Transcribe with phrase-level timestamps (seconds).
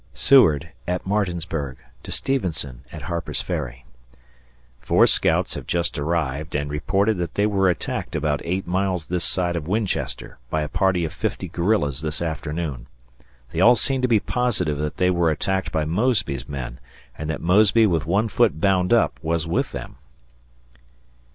[0.15, 3.85] [Seward, at Martinsburg, to Stevenson, at Harper's Ferry]
[4.79, 9.23] Four scouts have just arrived and reported that they were attacked about eight miles this
[9.23, 12.87] side of Winchester by a party of fifty guerrillas this afternoon.
[13.51, 16.79] They all seem to be positive that they were attacked by Mosby's men
[17.15, 19.97] and that Mosby with one foot bound up was with them.